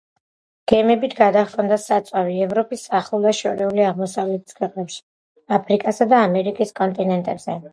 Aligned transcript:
გემებით 0.71 1.11
გადაჰქონდა 1.19 1.77
საწვავი 1.83 2.39
ევროპის, 2.47 2.85
ახლო 3.01 3.19
და 3.27 3.35
შორეული 3.41 3.85
აღმოსავლეთის 3.91 4.59
ქვეყნებში, 4.61 5.01
აფრიკასა 5.59 6.09
და 6.15 6.23
ამერიკის 6.31 6.75
კონტინენტებზე. 6.83 7.61